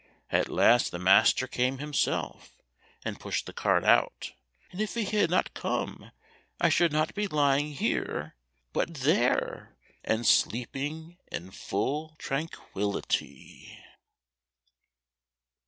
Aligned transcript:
At 0.31 0.49
last 0.49 0.89
the 0.89 0.97
master 0.97 1.45
came 1.45 1.77
himself, 1.77 2.59
and 3.05 3.19
pushed 3.19 3.45
the 3.45 3.53
cart 3.53 3.83
out, 3.83 4.31
and 4.71 4.81
if 4.81 4.95
he 4.95 5.05
had 5.05 5.29
not 5.29 5.53
come 5.53 6.09
I 6.59 6.69
should 6.69 6.91
not 6.91 7.13
be 7.13 7.27
lying 7.27 7.73
here 7.73 8.35
but 8.73 8.91
there, 8.91 9.77
and 10.03 10.25
sleeping 10.25 11.19
in 11.31 11.51
full 11.51 12.15
tranquillity." 12.17 13.77